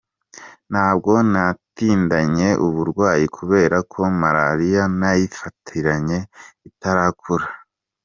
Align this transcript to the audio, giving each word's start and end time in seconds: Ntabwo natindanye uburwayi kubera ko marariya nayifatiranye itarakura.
Ntabwo 0.71 1.11
natindanye 1.31 2.49
uburwayi 2.67 3.25
kubera 3.37 3.77
ko 3.91 4.01
marariya 4.21 4.83
nayifatiranye 4.99 6.19
itarakura. 6.69 7.45